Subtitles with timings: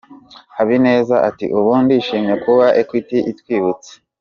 [0.57, 3.91] Habineza ati “Ubu ndishimye kuba Equity itwibutse.